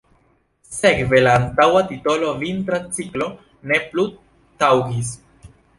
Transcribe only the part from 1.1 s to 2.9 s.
la antaŭa titolo „Vintra